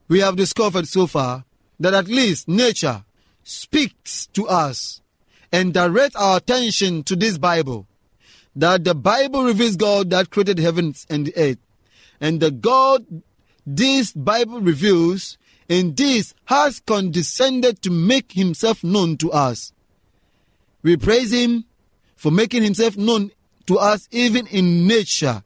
we 0.08 0.20
have 0.20 0.36
discovered 0.36 0.88
so 0.88 1.08
far 1.08 1.46
that 1.80 1.96
at 1.96 2.08
least 2.08 2.48
nature 2.48 3.05
speaks 3.46 4.28
to 4.28 4.46
us 4.50 5.02
and 5.54 5.74
directs 5.74 6.18
our 6.18 6.38
attention 6.38 7.04
to 7.04 7.16
this 7.16 7.38
Bible. 7.38 7.88
That 8.58 8.84
the 8.84 8.96
Bible 8.96 9.46
reveals 9.46 9.78
God 9.78 10.10
that 10.10 10.30
created 10.30 10.60
heavens 10.60 11.06
and 11.10 11.28
the 11.28 11.38
earth. 11.38 11.60
And 12.20 12.42
the 12.42 12.52
God 12.52 13.06
this 13.66 14.12
Bible 14.12 14.60
reveals 14.60 15.38
in 15.70 15.96
this 15.96 16.34
has 16.46 16.82
condescended 16.82 17.82
to 17.82 17.90
make 17.90 18.34
himself 18.34 18.84
known 18.84 19.18
to 19.18 19.32
us. 19.32 19.72
We 20.86 20.98
praise 20.98 21.32
Him 21.32 21.66
for 22.16 22.32
making 22.32 22.62
Himself 22.62 22.96
known 22.96 23.32
to 23.66 23.80
us 23.80 24.08
even 24.12 24.46
in 24.46 24.86
nature. 24.86 25.44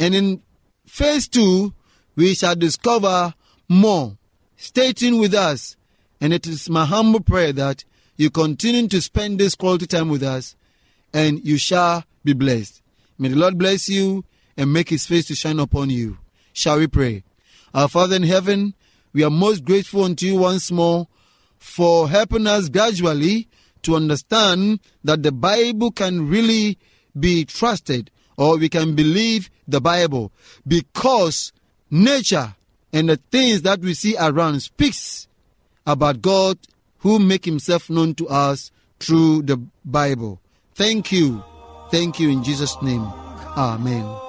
And 0.00 0.14
in 0.14 0.42
phase 0.86 1.28
two, 1.28 1.74
we 2.16 2.34
shall 2.34 2.56
discover 2.56 3.34
more. 3.68 4.16
Stay 4.56 4.94
tuned 4.94 5.20
with 5.20 5.34
us. 5.34 5.76
And 6.20 6.32
it 6.32 6.46
is 6.46 6.68
my 6.68 6.84
humble 6.84 7.20
prayer 7.20 7.52
that 7.52 7.84
you 8.16 8.30
continue 8.30 8.88
to 8.88 9.00
spend 9.00 9.38
this 9.38 9.54
quality 9.54 9.86
time 9.86 10.08
with 10.08 10.22
us, 10.22 10.56
and 11.12 11.44
you 11.44 11.56
shall 11.56 12.04
be 12.24 12.32
blessed. 12.32 12.82
May 13.18 13.28
the 13.28 13.36
Lord 13.36 13.58
bless 13.58 13.88
you 13.88 14.24
and 14.56 14.72
make 14.72 14.90
his 14.90 15.06
face 15.06 15.26
to 15.26 15.34
shine 15.34 15.60
upon 15.60 15.90
you. 15.90 16.18
Shall 16.52 16.78
we 16.78 16.88
pray? 16.88 17.22
Our 17.72 17.88
Father 17.88 18.16
in 18.16 18.24
heaven, 18.24 18.74
we 19.12 19.22
are 19.22 19.30
most 19.30 19.64
grateful 19.64 20.04
unto 20.04 20.26
you 20.26 20.38
once 20.38 20.70
more 20.70 21.06
for 21.58 22.08
helping 22.08 22.46
us 22.46 22.68
gradually 22.68 23.48
to 23.82 23.94
understand 23.94 24.80
that 25.04 25.22
the 25.22 25.32
Bible 25.32 25.90
can 25.90 26.28
really 26.28 26.78
be 27.18 27.44
trusted 27.44 28.10
or 28.36 28.56
we 28.56 28.68
can 28.68 28.94
believe 28.94 29.50
the 29.66 29.80
Bible 29.80 30.32
because 30.66 31.52
nature 31.90 32.54
and 32.92 33.08
the 33.08 33.16
things 33.30 33.62
that 33.62 33.80
we 33.80 33.94
see 33.94 34.16
around 34.18 34.60
speaks 34.60 35.28
about 35.88 36.20
God 36.20 36.58
who 36.98 37.18
make 37.18 37.46
himself 37.46 37.88
known 37.88 38.14
to 38.16 38.28
us 38.28 38.70
through 39.00 39.42
the 39.42 39.56
Bible. 39.84 40.40
Thank 40.74 41.10
you. 41.10 41.42
Thank 41.90 42.20
you 42.20 42.28
in 42.28 42.44
Jesus 42.44 42.76
name. 42.82 43.02
Amen. 43.56 44.27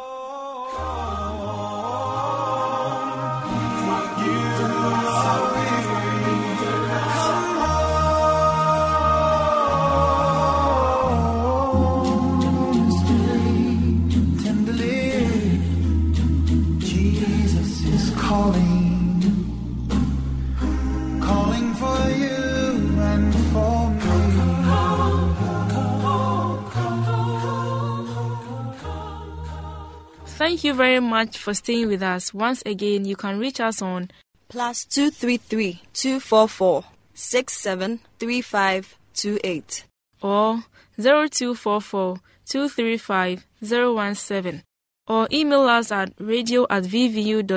Thank 30.49 30.63
you 30.63 30.73
very 30.73 30.99
much 30.99 31.37
for 31.37 31.53
staying 31.53 31.89
with 31.89 32.01
us. 32.01 32.33
Once 32.33 32.63
again, 32.65 33.05
you 33.05 33.15
can 33.15 33.37
reach 33.37 33.59
us 33.59 33.83
on 33.83 34.09
plus 34.47 34.83
two 34.83 35.11
three 35.11 35.37
three 35.37 35.83
two 35.93 36.19
four 36.19 36.47
four 36.47 36.85
six 37.13 37.53
seven 37.53 37.99
three 38.17 38.41
five 38.41 38.97
two 39.13 39.37
eight. 39.43 39.85
or 40.23 40.63
0244 40.97 42.17
235 42.47 43.45
017 43.61 44.63
or 45.05 45.27
email 45.31 45.67
us 45.67 45.91
at 45.91 46.13
radio 46.17 46.65
at 46.67 46.81
vvu.edu.gh 46.81 47.47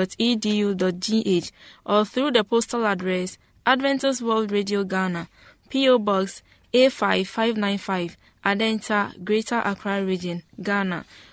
or 1.87 2.05
through 2.05 2.29
the 2.29 2.43
postal 2.43 2.85
address 2.85 3.39
Adventist 3.65 4.21
World 4.21 4.51
Radio 4.51 4.83
Ghana, 4.83 5.29
P.O. 5.69 5.97
Box 5.97 6.43
A5595, 6.75 8.17
Adenta, 8.45 9.25
Greater 9.25 9.63
Accra 9.65 10.05
Region, 10.05 10.43
Ghana. 10.61 11.05